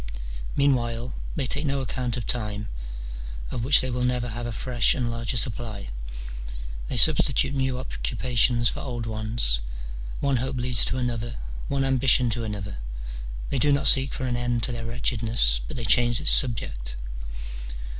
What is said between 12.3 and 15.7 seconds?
to another: they do not seek for an end to their wretchedness,